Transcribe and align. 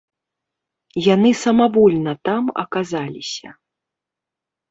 Яны 1.13 1.29
самавольна 1.45 2.11
там 2.29 2.43
аказаліся. 2.63 3.49